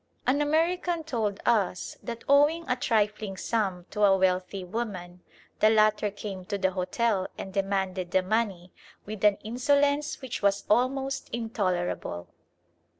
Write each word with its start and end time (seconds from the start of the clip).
An 0.25 0.41
American 0.41 1.03
told 1.03 1.39
us 1.45 1.95
that, 2.01 2.23
owing 2.27 2.67
a 2.67 2.75
trifling 2.75 3.37
sum 3.37 3.85
to 3.91 4.03
a 4.03 4.17
wealthy 4.17 4.63
woman, 4.63 5.21
the 5.59 5.69
latter 5.69 6.09
came 6.09 6.43
to 6.45 6.57
the 6.57 6.71
hotel 6.71 7.27
and 7.37 7.53
demanded 7.53 8.09
the 8.09 8.23
money 8.23 8.73
with 9.05 9.23
an 9.23 9.37
insolence 9.43 10.19
which 10.19 10.41
was 10.41 10.63
almost 10.71 11.29
intolerable. 11.31 12.29